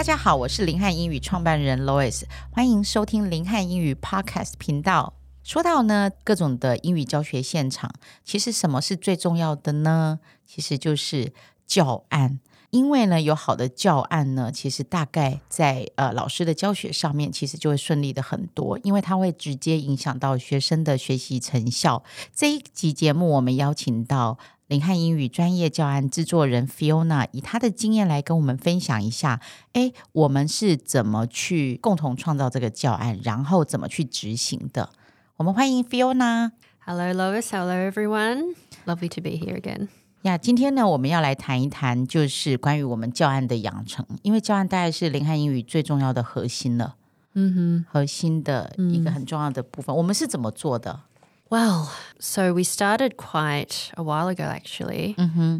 [0.00, 5.12] 大家好，我是林汉英语创办人 Lois，欢迎收听林汉英语 Podcast 频道。
[5.42, 7.92] 说到呢，各种的英语教学现场，
[8.24, 10.20] 其实什么是最重要的呢？
[10.46, 11.34] 其实就是
[11.66, 12.40] 教案。
[12.70, 22.02] 因为呢，有好的教案呢，其实大概在呃老师的教学上面，其实就会顺利的很多，因为它会直接影响到学生的学习成效。
[22.34, 24.38] 这一集节目，我们邀请到
[24.70, 29.40] 林汉英语专业教案制作人 Fiona，以她的经验来跟我们分享一下，
[29.72, 34.90] 哎，我们是怎么去共同创造这个教案，然后怎么去执行的。
[35.38, 36.52] 我们欢迎 Fiona。
[36.86, 37.50] Hello, Lois.
[37.50, 38.54] Hello, everyone.
[38.86, 39.88] Lovely to be here again.
[40.22, 46.94] 呀今天呢，我们要来谈一谈，就是关于我们教案的养成，因为教案大概是林汉英语最重要的核心了
[47.32, 47.86] ，Mm-hmm.
[47.88, 49.96] 核心的一个很重要的部分。
[49.96, 51.00] 我们是怎么做的？
[51.49, 55.15] Well, so we started quite a while ago, actually.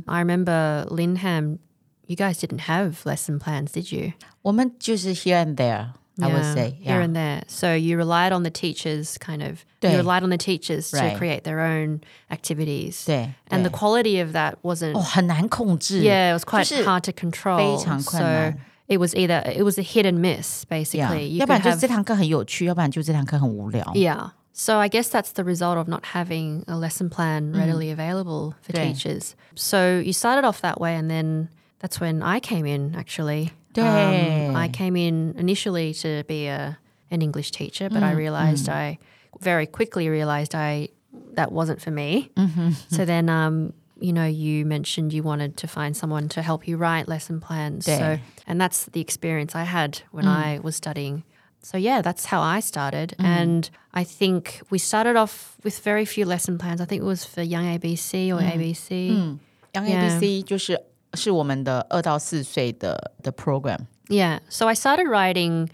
[0.08, 1.60] I remember Linham,
[2.08, 4.14] you guys didn't have lesson plans, did you?
[4.42, 7.44] 我们就是 here and there，I would Yeah, say， here yeah and there.
[7.48, 9.64] So you relied on the teachers, kind of.
[9.80, 9.92] 对。
[9.94, 11.14] You relied on the teachers Right.
[11.14, 13.06] to create their own activities.
[13.06, 14.94] 对 And the 对 quality of that wasn't.
[14.96, 16.02] 哦，很难控制。
[16.02, 17.58] Yeah, it was quite 就是 hard to control.
[17.78, 18.52] 非常困难。
[18.54, 21.28] So it was either it was a hit and miss, basically.
[21.28, 23.84] Yeah， You 要不然 could 就是 have 这堂课很有趣，要不然就这堂课很无聊。
[23.94, 24.32] Yeah.
[24.53, 27.59] So I guess that's the result of not having a lesson plan mm.
[27.59, 28.85] readily available for Yeah.
[28.93, 29.37] teachers.
[29.55, 31.49] So you started off that way, and then
[31.79, 32.95] that's when I came in.
[32.95, 36.79] Actually, Um, I came in initially to be a
[37.13, 38.73] an English teacher, but I mm, realized mm.
[38.73, 38.99] I
[39.41, 40.89] very quickly realized I
[41.35, 42.31] that wasn't for me.
[42.37, 42.71] Mm-hmm.
[42.89, 46.77] So then, um, you know, you mentioned you wanted to find someone to help you
[46.77, 47.87] write lesson plans.
[47.87, 47.99] Yeah.
[47.99, 51.25] So, and that's the experience I had when I was studying
[51.62, 56.24] So yeah, that's how I started, and I think we started off with very few
[56.24, 56.80] lesson plans.
[56.80, 59.40] I think it was for Young ABC or ABC.
[59.74, 60.20] Young Yeah.
[60.20, 60.80] ABC 就是
[61.16, 63.88] 是我们的二到四岁的的 program。
[64.10, 64.40] Yeah.
[64.48, 65.70] So I started writing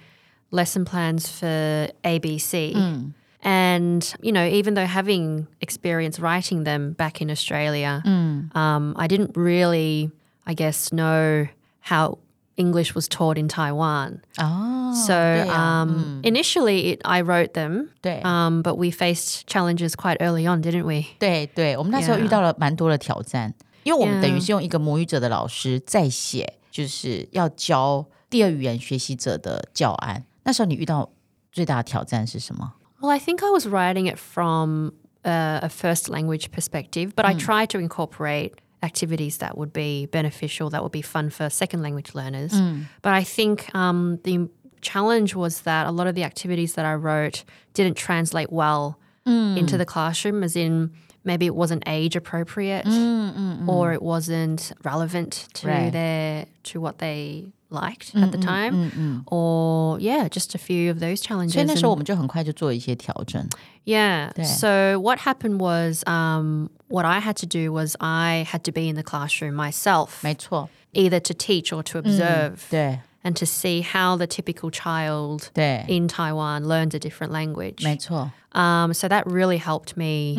[0.50, 3.12] lesson plans for ABC.
[3.44, 9.36] And, you know, even though having experience writing them back in Australia, um, I didn't
[9.36, 10.12] really,
[10.46, 11.48] I guess, know
[11.82, 12.20] how
[12.56, 14.20] English was taught in Taiwan.
[14.38, 19.96] 哦， So 对啊 um, initially it, I wrote them, 对 um, but we faced challenges
[19.96, 21.06] quite early on, didn't we?
[21.18, 22.26] 对对，我们那时候 Yeah.
[22.26, 24.22] 遇到了蛮多的挑战，因为我们 Yeah.
[24.22, 30.26] 等于是用一个母语者的老师在写，就是要教第二语言学习者的教案。
[30.44, 31.10] 那时候你遇到
[31.52, 32.74] 最大的挑战是什么？
[33.00, 34.92] Well, I think I was writing it from
[35.24, 38.52] uh, a first language perspective, but I tried to incorporate
[38.89, 42.53] activities that would be beneficial, that would be fun for second language learners.
[42.53, 42.85] Mm.
[43.03, 44.49] But I think um, the
[44.81, 49.57] challenge was that a lot of the activities that I wrote didn't translate well mm.
[49.61, 50.91] into the classroom, as in
[51.25, 55.93] maybe it wasn't age appropriate mm, or it wasn't relevant to Right.
[55.93, 61.22] their to what they liked at the time, or yeah, just a few of those
[61.22, 61.54] challenges.
[61.54, 63.48] 所以那时候 and- 我们就很快就做一些调整。
[63.86, 64.30] yeah.
[64.44, 68.90] So what happened was, um, what I had to do was I had to be
[68.90, 73.82] in the classroom myself, 没错， either to teach or to observe, 对 and to see
[73.84, 77.84] how the typical child 对， in Taiwan learns a different language.
[77.84, 80.36] 没错， Um, so that really helped me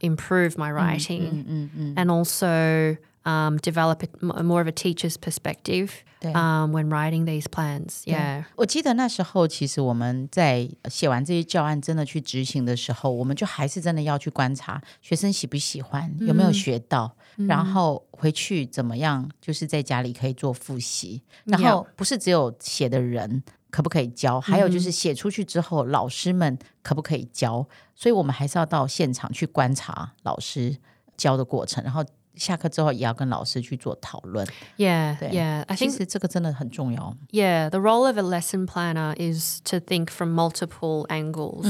[0.00, 5.90] improve my writing and also um, develop a, m- more of a teacher's perspective
[6.20, 6.32] Yeah.
[6.32, 8.02] um, when writing these plans.
[8.06, 8.46] Yeah.
[8.56, 21.22] 我记得那时候，其实我们在写完这些教案，真的去执行的时候，我们就还是真的要去观察学生喜不喜欢，有没有学到，然后回去怎么样，就是在家里可以做复习。
[21.44, 27.66] 然后不是只有写的人可不可以教，还有就是写出去之后，老师们可不可以教。
[27.94, 30.78] 所以我们还是要到现场去观察老师
[31.18, 32.02] 教的过程，然后
[32.38, 34.44] 下课之后也要跟老师去做讨论。
[34.76, 35.16] Yeah.
[35.20, 35.62] 对 Yeah.
[35.68, 37.16] I 其 think 实这个真的很重要。
[37.30, 41.64] Yeah, the role of a lesson planner is to think from multiple angles.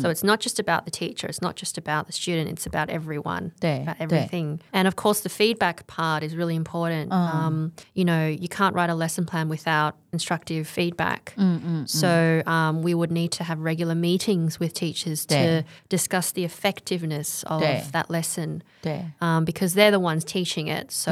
[0.00, 2.88] So it's not just about the teacher, it's not just about the student, it's about
[2.88, 4.60] everyone, 对 about 对 everything.
[4.72, 7.10] And of course, the feedback part is really important.
[7.12, 11.34] Um, you know, you can't write a lesson plan without instructive feedback.
[11.86, 17.42] So um, we would need to have regular meetings with teachers to discuss the effectiveness
[17.44, 21.11] of 对 that lesson 对 um, because they're the ones teaching it, so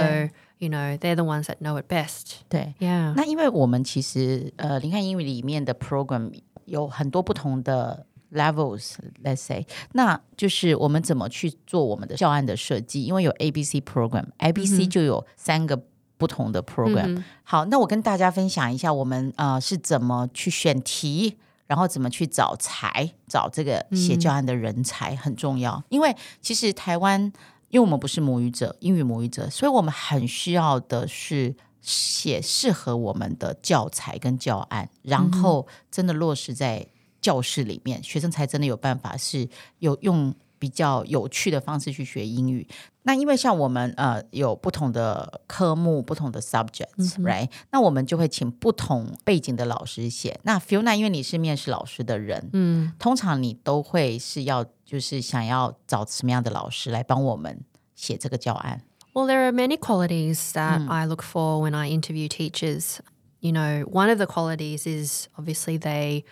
[0.58, 2.40] you know they're the ones that know it best.
[2.50, 3.14] 对，Yeah。
[3.16, 6.32] 那因为我们其实呃，林瀚英语里面的 program
[6.66, 15.82] 有很多不同的 levels，let's say，那就是我们怎么去做我们的教案的设计，因为有 A、B、C program，A、B、C 就有三个。
[16.20, 27.32] 不同的 program，、嗯、好，那我跟大家分享一下我们呃是怎么去选题，然后怎么去找才，找这个写教案的人才、嗯、很重要，因为其实台湾
[27.70, 36.88] 因为我们不是母语者，英语母语者，所以我们很需要的是写适合我们的教材跟教案，然后真的落实在
[37.22, 39.48] 教室里面，学生才真的有办法是
[39.80, 42.68] 有用比较有趣的方式去学英语。
[43.04, 50.40] 那因为像我们呃有不同的科目、不同的 subjects，right？、那我们就会请不同背景的老师写。
[50.44, 57.62] 那 Fiona，因为你是面试老师的人，嗯，通常你都会是要就是想要找什么样的老师来帮我们
[57.96, 58.84] 写这个教案
[59.14, 63.00] ？Well, there are many qualities that I look for when I interview teachers.
[63.40, 66.26] You know, one of the qualities is obviously they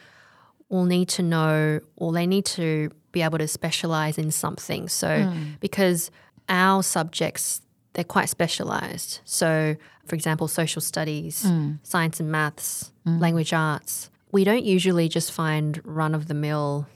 [0.69, 4.89] will need to know or they need to be able to specialize in something.
[4.89, 6.11] So, because
[6.49, 7.61] our subjects,
[7.93, 9.21] they're quite specialized.
[9.25, 9.77] So,
[10.07, 11.47] for example, social studies,
[11.83, 16.87] science and maths, language arts, we don't usually just find run of the mill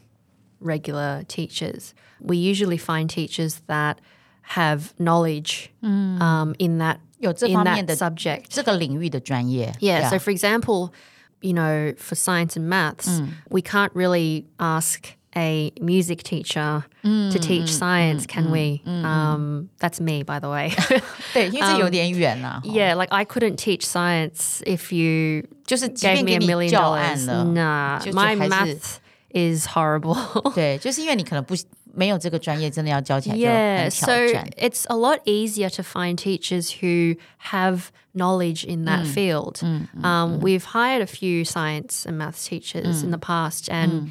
[0.61, 1.95] regular teachers.
[2.21, 4.01] We usually find teachers that
[4.43, 8.45] have knowledge um, in that 有这 in 方面 that 的 subject.
[8.49, 9.75] 这个领域的专业。
[9.81, 10.93] Yeah, So, for example,
[11.41, 13.21] you know, for science and maths,
[13.51, 18.81] we can't really ask a music teacher to teach science, can we?
[18.87, 20.73] Um, that's me, by the way.
[21.35, 22.63] 对，因为这有点远啊。
[22.65, 26.47] yeah, like I couldn't teach science if you 就是即 gave 便 me 给 a 你
[26.47, 27.27] million 教案 dollars.
[27.27, 28.97] 了 Nah, 就是 my 还是 math
[29.35, 30.53] is horrible.
[30.55, 31.55] 对，就是因为你可能不
[31.95, 34.51] 没有这个专业，真的要教起来就 Yeah, 很挑 so 战。
[34.57, 37.17] it's a lot easier to find teachers who
[37.51, 39.63] have knowledge in that field.
[40.03, 44.11] um, We've hired a few science and maths teachers in the past, and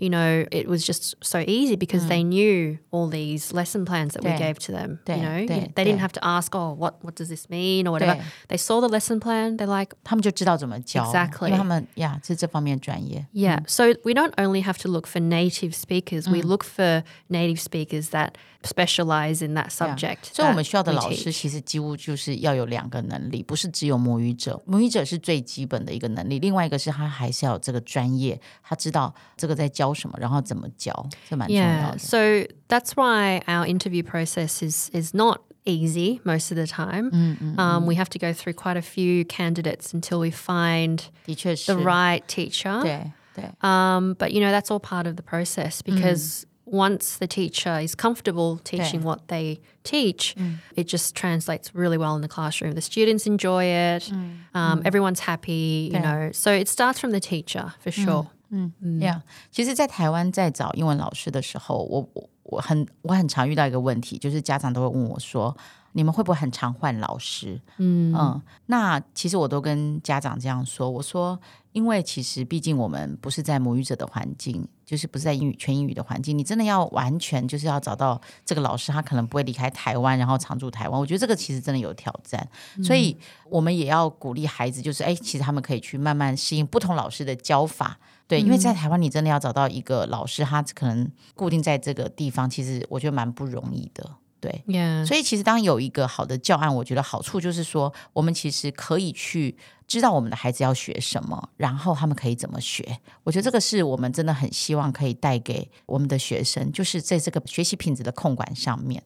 [0.00, 4.22] you know it was just so easy because they knew all these lesson plans that
[4.22, 4.38] we Yeah.
[4.38, 4.98] gave to them.
[5.06, 6.06] Yeah, You know, yeah, they didn't yeah.
[6.06, 8.16] have to ask, "Oh, what what does this mean?" or whatever.
[8.16, 8.24] Yeah.
[8.48, 9.56] They saw the lesson plan.
[9.56, 11.46] They're like, 他们就知道怎么教 Exactly.
[11.48, 13.26] 因为他们呀是这方面专业。
[13.32, 13.62] Yeah.
[13.66, 18.10] So we don't only have to look for native speakers, we look for native speakers
[18.10, 18.32] that
[18.62, 20.32] specialize in that subject.
[20.32, 21.36] 所以我 that 们需要的 we 老师 teach.
[21.36, 24.60] 其实几乎就是要有两个能力，不是只有母语者。
[24.66, 30.92] 母语者是最基本的一个能力，另外一个是他还是要有这个专业，他知道这个在教 什么，然后怎么教，
[31.28, 31.92] 这蛮重要 Yeah.
[31.92, 31.98] 的。
[31.98, 32.18] So
[32.68, 37.10] that's why our interview process is is not easy most of the time.
[37.58, 41.82] Um, we have to go through quite a few candidates until we find 的确是 the
[41.82, 42.80] right teacher.
[42.82, 47.78] 对对 Um, but you know that's all part of the process because once the teacher
[47.80, 50.34] is comfortable teaching what they teach,
[50.74, 52.74] it just translates really well in the classroom.
[52.74, 54.10] The students enjoy it.
[54.54, 55.90] Um, Everyone's happy.
[55.92, 58.30] You know, so it starts from the teacher for sure.
[58.99, 65.55] 呀其实，在台湾在找英文老师的时候，我我我很我很常遇到一个问题，就是家长都会问我说
[65.93, 71.39] ：“你们会不会很常换老师？”嗯那其实我都跟家长这样说，我说，
[71.71, 80.99] 因为其实毕竟我们不是在母语者的环境，就是不是在英语全英语的环境，你真的要完全就是要找到这个老师，他可能不会离开台湾，然后常驻台湾。
[80.99, 82.45] 我觉得这个其实真的有挑战，
[82.83, 83.15] 所以
[83.49, 87.97] 我们也要鼓励孩子，就是哎，其实他们可以去慢慢适应不同老师的教法。
[88.31, 94.09] 对，因为在台湾，你真的要找到一个老师，他可能固定在这个地方，其实我觉得蛮不容易的。
[94.39, 95.05] 对，Yeah.
[95.05, 102.99] 所以其实当有一个好的教案，我觉得好处就是说，我们其实可以去知道我们的孩子要学什么，然后他们可以怎么学。
[103.25, 109.03] 我觉得这个是我们真的很希望可以带给我们的学生，就是在这个学习品质的控管上面。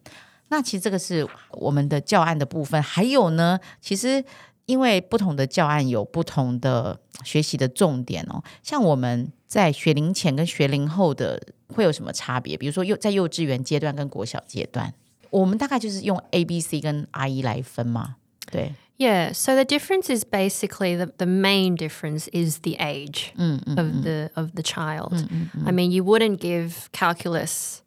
[0.49, 4.23] 那其实这个是我们的教案的部分，还有呢，其实
[4.65, 12.57] 因为不同的教案有不同的学习的重点哦，像我们在学龄前跟学龄后的会有什么差别？
[12.57, 14.91] 比如说幼在幼稚园阶段跟国小阶段，
[15.29, 18.15] 我们大概就是用 A、B、C 跟 I、E 来分嘛。
[18.51, 24.51] 对，Yeah, so the difference is basically the, the main difference is the age of the of
[24.53, 25.25] the child.
[25.65, 27.79] I mean, you wouldn't give calculus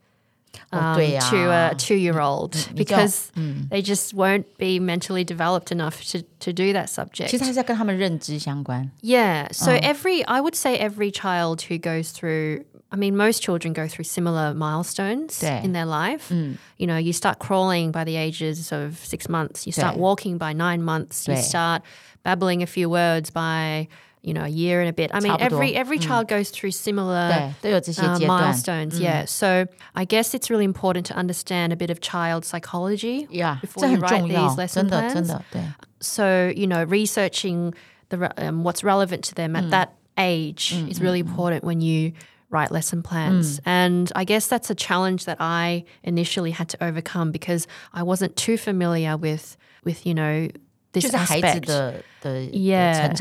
[0.72, 2.74] um, oh, to a two year old mm.
[2.74, 3.68] because mm.
[3.68, 7.30] they just won't be mentally developed enough to, to do that subject.
[9.00, 9.48] Yeah.
[9.52, 9.80] So mm.
[9.82, 14.04] every I would say every child who goes through I mean, most children go through
[14.04, 16.30] similar milestones in their life.
[16.78, 20.54] You know, you start crawling by the ages of six months, you start walking by
[20.54, 21.82] nine months, you start
[22.22, 23.88] babbling a few words by
[24.27, 25.11] you know, a year and a bit.
[25.13, 25.59] I mean, 差不多。
[25.59, 28.53] every every child goes through similar 对，都有这些 uh, 阶段。
[28.53, 28.99] milestones.
[28.99, 29.25] Yeah.
[29.25, 33.81] So I guess it's really important to understand a bit of child psychology Yeah， before
[33.81, 35.13] 这 you 很 write 重要 these，lesson 真的 plans.
[35.13, 35.61] 真的对。
[35.99, 37.73] So, you know, researching
[38.09, 42.13] the re- um, what's relevant to them at that age is really important when you
[42.49, 43.59] write lesson plans.
[43.65, 48.35] And I guess that's a challenge that I initially had to overcome because I wasn't
[48.35, 50.49] too familiar with with, you know,
[50.93, 51.65] this 就是孩子 aspect.
[51.65, 51.91] 的
[52.21, 53.13] 的的 Yeah.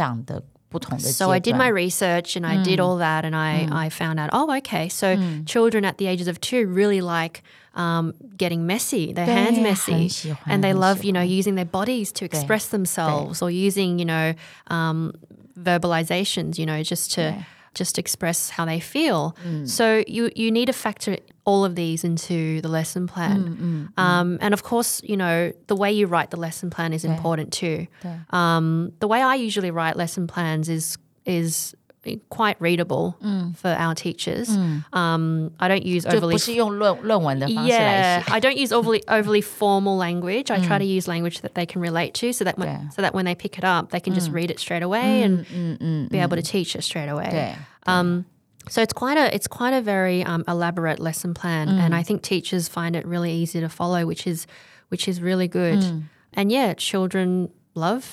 [0.66, 3.68] 成长的 不同的阶 So I did 段 my research and I did all that, and I,
[3.70, 4.88] I found out, oh, okay.
[4.88, 7.42] So children at the ages of two really like
[7.74, 11.22] um, getting messy, their hands 对， messy, 很喜欢， and they 很 love, 喜 you know,
[11.22, 14.34] using their bodies to express themselves or using, you know,
[14.68, 15.12] um,
[15.56, 17.34] verbalizations, you know, just to
[17.74, 19.34] just express how they feel.
[19.64, 23.90] So you you need to factor all of these into the lesson plan.
[23.96, 27.52] Um, and of course, you know, the way you write the lesson plan is important
[27.52, 27.86] too.
[28.30, 31.74] Um, the way I usually write lesson plans is is
[32.30, 33.14] quite readable
[33.54, 34.48] for our teachers.
[34.92, 38.32] Um, I don't use 就 overly 不是用论论文的方式来 yeah, 写。
[38.32, 40.50] I don't use overly overly formal language.
[40.50, 42.88] I try to use language that they can relate to, so that when Yeah.
[42.90, 46.08] so that when they pick it up, they can just read it straight away and
[46.10, 47.54] be able to teach it straight away.
[48.66, 51.94] 对， Um, so it's quite a it's quite a very um, elaborate lesson plan, and
[51.94, 54.46] I think teachers find it really easy to follow, which is
[54.88, 55.82] which is really good.
[56.34, 58.04] And yeah, children love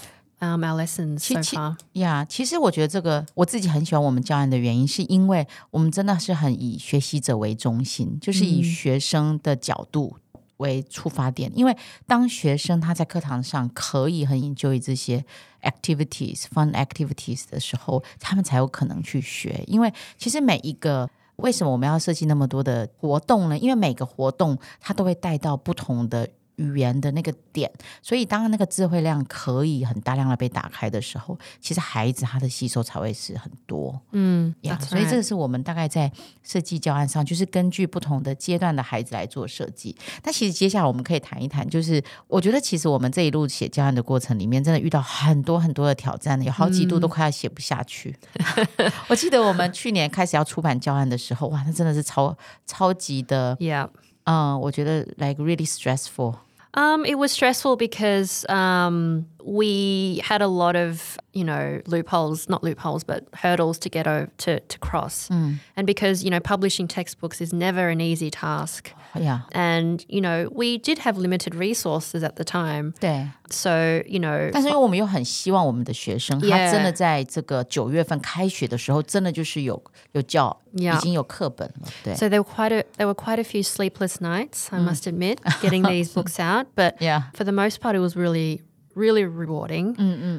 [0.41, 1.77] um, our lessons so 其 far.
[1.93, 10.17] 呀其实我觉得这个我自己很喜欢我们教案的原因，是因为我们真的是很以学习者为中心，就是以学生的角度
[10.58, 11.50] 为出发点。
[11.54, 15.25] 因为当学生他在课堂上可以很 enjoy 这些
[15.62, 19.62] activities、fun activities 的时候，他们才有可能去学。
[19.66, 23.58] 因为其实每一个为什么我们要设计那么多的活动呢？
[23.58, 27.70] 因为每个活动它都会带到不同的语言的那个点，
[28.02, 34.00] 所以当那个智慧量可以很大量的被打开的时候，其实孩子他的吸收才会是很多。
[34.11, 36.11] Mm, 呀 that's 所以这个是我们大概在
[36.42, 39.96] 设计教案上，就是根据不同的阶段的孩子来做设计。
[40.23, 48.16] 那其实接下来我们可以谈一谈，就是我觉得其实我们这一路写教案的过程里面，真的遇到很多很多的挑战，有好几度都快要写不下去。
[49.08, 53.88] 我记得我们去年开始要出版教案的时候，哇，那真的是超超级的， Yeah.
[54.25, 56.35] 嗯，我觉得 like really stressful。
[56.73, 62.63] Um, it was stressful because um, we had a lot of, you know, loopholes, not
[62.63, 65.29] loopholes, but hurdles to get over to, to cross.
[65.29, 68.91] And because, you know, publishing textbooks is never an easy task.
[69.13, 72.93] 哎呀， And, you know, we did have limited resources at the time.
[72.99, 83.07] 对， So, you know, 但是因为我们又很希望我们的学生，他 Yeah 真的在这个九月份开学的时候，真的就是有有教 Yeah 已经有课本了，对 so there were quite a there
[83.07, 86.67] were quite a few sleepless nights, I must admit, getting these books out.
[86.75, 87.31] But Yeah.
[87.33, 88.61] for the most part, it was really,
[88.95, 89.95] really rewarding.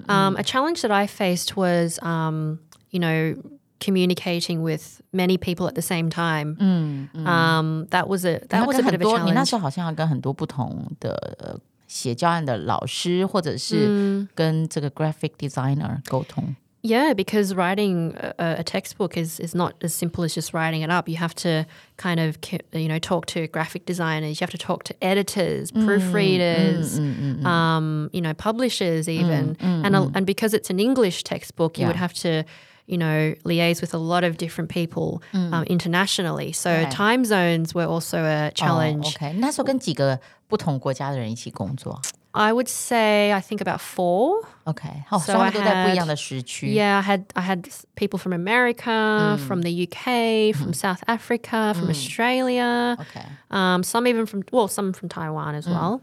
[0.08, 2.58] Um, a challenge that I faced was, um,
[2.90, 3.36] you know,
[3.78, 6.56] communicating with many people at the same time.
[7.24, 9.48] Um, that was a 那 that was 跟 a bit 很 of a 多，你那 challenge.
[9.48, 11.58] 时候好像要跟很多不同的呃
[11.88, 16.54] 写教案的老师，或者是跟这个 graphic designer 沟通。
[16.84, 20.88] Yeah, because writing a, a textbook is, is not as simple as just writing it
[20.88, 21.10] up.
[21.10, 21.66] You have to
[21.98, 24.40] kind of ki- you know talk to graphic designers.
[24.40, 26.98] You have to talk to editors, proofreaders,
[27.44, 29.56] um, you know publishers even.
[29.60, 32.00] and a, and because it's an English textbook, you would Yeah.
[32.00, 32.44] have to
[32.86, 36.52] you know liaise with a lot of different people um, internationally.
[36.52, 36.90] So Right.
[36.90, 39.04] time zones were also a challenge.
[39.06, 40.18] 哦 OK，那时候跟几个
[40.48, 42.00] 不同国家的人一起工作。
[42.35, 44.41] I would say I think about four.
[44.67, 45.05] Okay.
[45.11, 45.55] Oh, so, I had,
[46.69, 49.39] Yeah, I had I had people from America, mm.
[49.39, 50.75] from the UK, from mm.
[50.75, 51.91] South Africa, from mm.
[51.91, 52.97] Australia.
[52.99, 53.25] Okay.
[53.51, 56.01] Um, some even from well, some from Taiwan as well.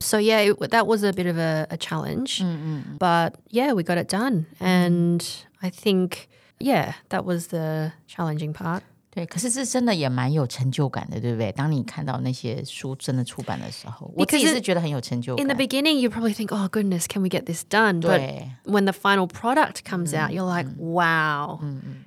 [0.00, 2.98] So yeah, it, that was a bit of a, a challenge, Mm-mm.
[2.98, 5.24] but yeah, we got it done, and
[5.62, 6.28] I think
[6.58, 8.82] yeah, that was the challenging part.
[9.11, 11.51] 对，可是这真的也蛮有成就感的，对不对？
[11.53, 15.57] 当你看到那些书真的出版的时候，我自己 Because 是觉得很有成就 In the 感。
[15.67, 18.91] beginning, you probably think, "Oh goodness, can we get this done?" But 对， when the
[18.93, 21.59] final product comes out, you're like, wow,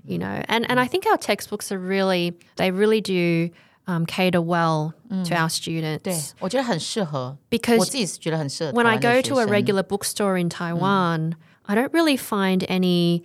[0.04, 0.40] you know.
[0.47, 3.52] And and I think our textbooks are really they really do
[3.88, 8.73] um, cater well to our 对 students 我觉得很适合，我 because 自己是觉得很适合。
[8.80, 11.33] when I go to a regular bookstore in Taiwan,
[11.64, 13.25] I don't really find any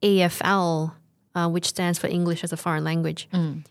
[0.00, 0.92] EFL.
[1.33, 3.29] uh, which stands for English as a foreign language,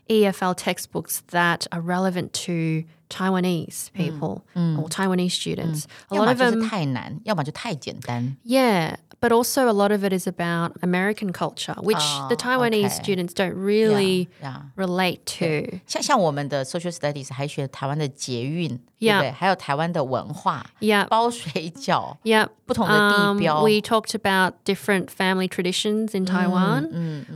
[0.08, 5.85] EFL textbooks that are relevant to Taiwanese people or Taiwanese students.
[6.09, 8.35] A 要 lot 么 of 就是 them 太难，要么就太简单。
[8.45, 12.85] Yeah, but also a lot of it is about American culture, which the Oh, Taiwanese
[12.85, 13.03] okay.
[13.03, 15.79] students don't really Yeah, relate to.
[15.88, 19.31] 像像我们的 social studies 还学台湾的捷运，对 Yeah 不对？
[19.31, 22.47] 还有台湾的文化， Yeah, 包水饺， yeah.
[22.65, 23.62] 不同的地 Um, 标。
[23.62, 26.89] we talked about different family traditions in Taiwan.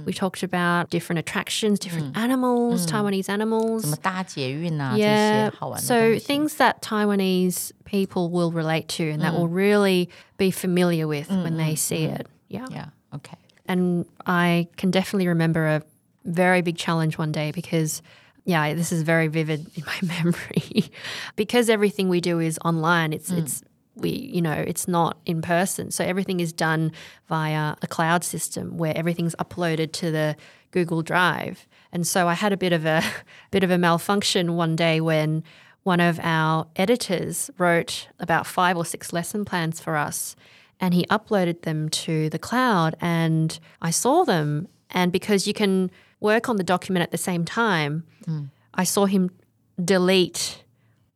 [0.05, 3.87] We talked about different attractions, different animals, Taiwanese 怎 animals.
[3.87, 4.93] 么搭捷运啊？
[4.97, 5.51] 这 Yeah.
[5.51, 9.22] 些 so things that Taiwanese people will relate to and mm.
[9.24, 11.42] that will really be familiar with mm-hmm.
[11.42, 12.26] when they see it.
[12.48, 12.66] Yeah.
[12.70, 12.86] Yeah.
[13.14, 13.36] Okay.
[13.66, 15.82] And I can definitely remember a
[16.24, 18.02] very big challenge one day because
[18.44, 20.90] yeah, this is very vivid in my memory
[21.36, 23.12] because everything we do is online.
[23.12, 23.38] It's mm.
[23.38, 23.62] it's
[23.96, 25.90] we, you know, it's not in person.
[25.90, 26.92] So everything is done
[27.28, 30.36] via a cloud system where everything's uploaded to the
[30.70, 31.66] Google Drive.
[31.92, 33.02] And so I had a bit of a
[33.50, 35.44] bit of a malfunction one day when
[35.84, 40.34] one of our editors wrote about five or six lesson plans for us
[40.80, 45.90] and he uploaded them to the cloud and I saw them and because you can
[46.20, 48.44] work on the document at the same time, hmm.
[48.72, 49.30] I saw him
[49.82, 50.63] delete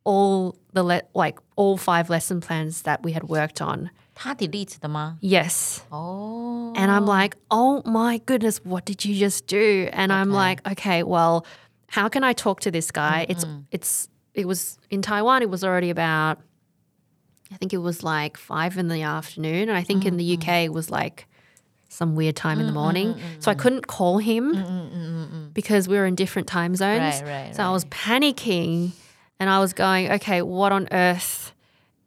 [0.08, 3.90] all the le- like all five lesson plans that we had worked on.
[4.16, 5.18] 他 delete 的吗？
[5.22, 5.80] Yes.
[5.90, 9.90] 哦， And I'm like, oh my goodness, what did you just do?
[9.92, 11.46] And I'm like, okay, well,
[11.90, 13.26] how can I talk to this guy?
[13.30, 15.42] It's it's it was in Taiwan.
[15.42, 16.40] It was already about,
[17.52, 20.66] I think it was like five in the afternoon, and I think in the UK
[20.66, 21.28] it was like
[21.90, 23.16] some weird time in the morning.
[23.40, 27.22] So I couldn't call him because we were in different time zones.
[27.22, 28.92] Right, right, so I was panicking,
[29.40, 31.52] and I was going, okay, what on earth?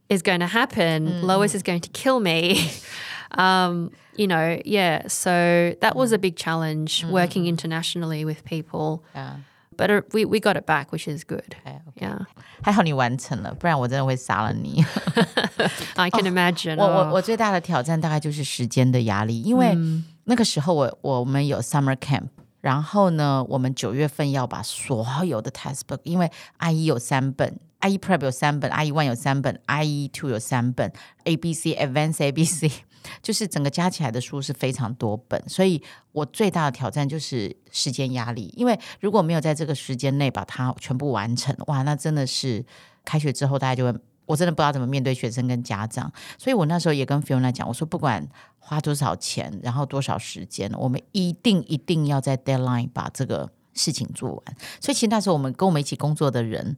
[0.09, 1.23] is going to happen.
[1.23, 2.71] Lois is going to kill me.
[3.33, 5.07] um, you know, yeah.
[5.09, 9.05] So that was a big challenge working internationally with people.
[9.15, 9.37] Yeah.
[9.76, 11.55] But uh, we, we got it back, which is good.
[11.67, 12.07] Okay, okay.
[12.07, 12.25] Yeah.
[12.62, 14.83] 还好你 完成了，不然我真的会杀了你。
[15.97, 16.76] I can imagine.
[16.79, 17.15] 我我 oh.
[17.15, 19.76] 我最大的挑战大概就是时间的压力，因为
[20.25, 22.29] 那个时候我我们有 summer camp，
[22.62, 30.91] 然后呢，我们九月份要把所有的 test book，因为 IE 有三本，IE Prep 有三本，IE One 有三本，IE Two 有三本
[31.25, 32.72] ，ABC Advanced ABC。
[33.24, 38.53] 就是整个加起来的书是非常多本，所以我最大的挑战就是时间压力。
[38.56, 42.63] 因为如果没有在这个时间内把它全部完成，哇，那真的是
[43.03, 44.00] 开学之后大家就会，
[44.32, 46.12] 我真的不知道怎么面对学生跟家长。
[46.38, 48.26] 所以我那时候也跟 Fiona 讲，我说不管
[48.60, 54.56] 花多少钱，然后多少时间，我们一定一定要在 deadline 把这个事情做完。
[54.80, 56.76] 所以其实那时候我们跟我们一起工作的人，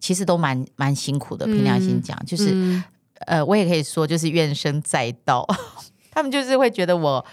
[0.00, 1.46] 其实都蛮蛮辛苦的。
[1.46, 2.82] 凭良心讲，就是、
[3.26, 5.46] 呃，我也可以说就是怨声载道，
[6.10, 7.24] 他们就是会觉得我。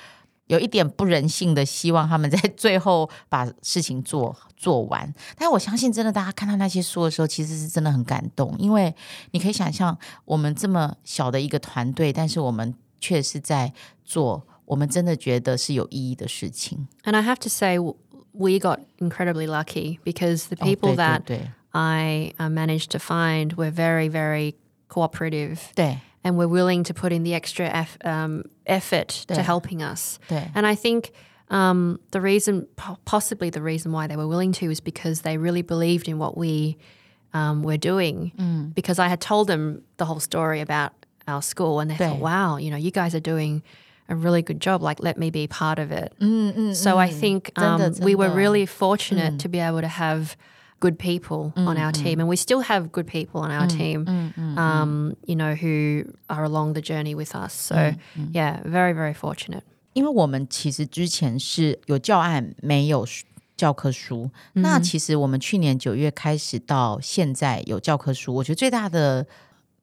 [0.48, 8.94] 有一点不人性的希望他们在最后把事情做做完，但我相信真的，大家看到那些书的时候，其实是真的很感动，因为
[9.32, 16.88] 你可以想象我们这么小的一个团队，但是我们却是在做我们真的觉得是有意义的事情。
[17.04, 22.34] And I have to say, we got incredibly lucky because the 哦 people that 对 I
[22.38, 24.56] uh, managed to find were very, very
[24.88, 29.43] cooperative 对 and were willing to put in the extra eff- um, effort to Yeah.
[29.43, 30.19] helping us.
[30.29, 31.13] 对 And I think
[31.51, 35.39] um, the reason, po- possibly the reason why they were willing to, is because they
[35.39, 36.77] really believed in what we
[37.33, 38.33] um, were doing.
[38.75, 40.93] Because I had told them the whole story about
[41.27, 42.29] our school, and they thought, Yeah.
[42.31, 43.63] "Wow, you know, you guys are doing."
[44.11, 44.81] A really good job.
[44.83, 46.15] Like, let me be part of it.
[46.75, 48.43] so I think 真的， um, we were 真的。
[48.43, 50.35] really fortunate to be able to have
[50.83, 54.07] good people on our team, and we still have good people on our team.
[54.57, 57.53] Um, you know, who are along the journey with us.
[57.53, 57.95] So
[58.33, 59.63] yeah, very very fortunate.
[59.95, 63.25] 因为我们其实之前是有教案，没有书
[63.57, 64.31] 教科书。
[64.53, 69.27] 那其实我们去年九月开始到现在有教科书，我觉得最大的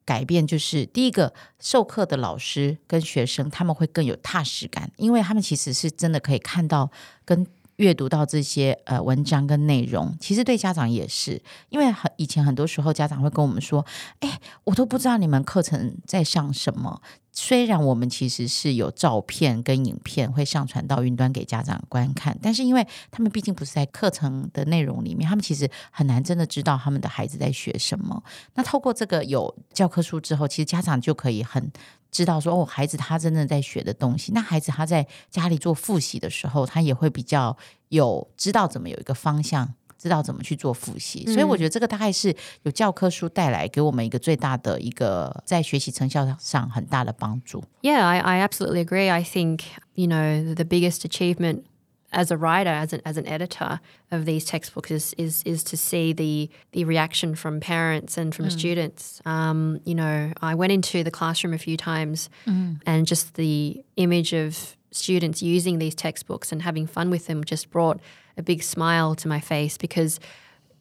[0.06, 6.90] 改变就是第一个，授课的老师跟学生他们会更有踏实感，因为他们其实是真的可以看到
[7.26, 7.46] 跟。
[7.81, 13.83] 阅读到这些呃文章跟内容，其实对家长也是，因为很以前很多时候家长会跟我们说
[14.21, 17.01] ：“哎，我都不知道你们课程在上什么。”
[17.33, 28.21] 虽然我们其实是有照片跟影片会上传到云端给家长观看，但是因为他们毕竟不是在课程的内容里面，他们其实很难真的知道他们的孩子在学什么。
[28.55, 31.71] 那透过这个有教科书之后，其实家长就可以很
[32.11, 34.31] 知道说，哦，孩子他真的在学的东西。
[34.33, 37.55] 那孩子他在家里做复习的时候，他也会比较
[37.89, 39.73] 有知道怎么有一个方向。
[40.01, 47.63] 知道怎么去做复习，所以我觉得这个大概是有教科书带来给我们一个最大的一个在学习成效上很大的帮助。
[47.83, 49.11] Yeah, I, I absolutely agree.
[49.11, 49.59] I think,
[49.93, 51.65] you know, the biggest achievement
[52.13, 53.79] as a writer, as an, as an editor
[54.11, 58.45] of these textbooks is, is, is to see the, the reaction from parents and from
[58.45, 58.51] mm.
[58.51, 59.21] students.
[59.25, 62.81] Um, you know, I went into the classroom a few times mm.
[62.85, 67.71] and just the image of students using these textbooks and having fun with them just
[67.71, 67.99] brought
[68.37, 70.19] a big smile to my face because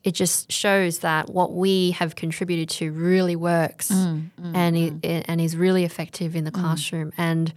[0.02, 5.40] it just shows that what we have contributed to really works mm, and i- and
[5.40, 7.12] is really effective in the classroom.
[7.18, 7.52] And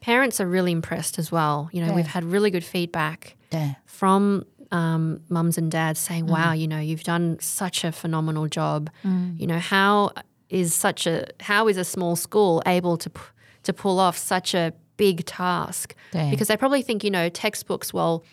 [0.00, 1.68] Parents are really impressed as well.
[1.72, 1.94] You know, yeah.
[1.94, 3.74] we've had really good feedback yeah.
[3.86, 6.30] from um, mums and dads saying, mm.
[6.30, 8.90] "Wow, you know, you've done such a phenomenal job.
[9.04, 9.38] Mm.
[9.38, 10.12] You know, how
[10.48, 13.20] is such a how is a small school able to p-
[13.64, 15.94] to pull off such a big task?
[16.12, 16.30] Yeah.
[16.30, 17.92] Because they probably think, you know, textbooks.
[17.92, 18.24] Well,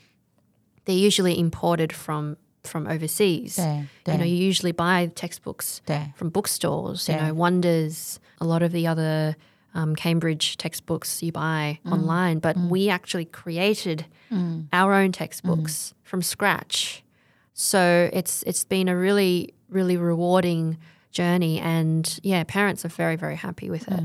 [0.86, 3.58] they're usually imported from from overseas.
[3.58, 4.13] Yeah, yeah.
[4.13, 6.08] You know, you usually buy textbooks yeah.
[6.15, 9.36] from bookstores, you know, Wonders, a lot of the other
[9.78, 11.94] um, Cambridge textbooks you buy mm.
[11.94, 12.40] online.
[12.40, 12.70] But mm.
[12.70, 14.68] we actually created mm.
[14.74, 17.04] our own textbooks from scratch.
[17.54, 20.78] So it's it's been a really, really rewarding
[21.12, 21.60] journey.
[21.60, 24.04] And yeah, parents are very, very happy with it.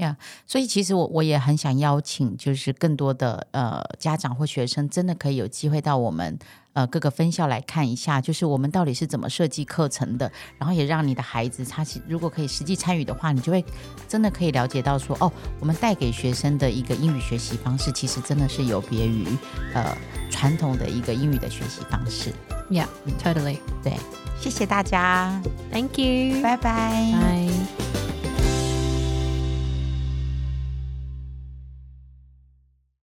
[0.00, 6.38] 呀所以其实我我也很想邀请，就是更多的呃家长或学生，真的可以有机会到我们
[6.72, 13.64] 呃各个分校来看一下，就是我们到底是怎么设计课程的，然后也让你的孩子他其如果可以实际参与的话，你就会
[14.08, 19.26] 真的可以了解到说，哦，我们带给学生的一个英语学习方式，其实真的是有别于
[19.74, 19.96] 呃
[20.30, 22.32] 传统的一个英语的学习方式。
[22.70, 22.86] Yeah,
[23.22, 23.58] totally.
[23.82, 23.94] 对，
[24.40, 26.40] 谢谢大家，Thank you.
[26.40, 27.12] 拜拜。
[27.12, 27.99] Bye.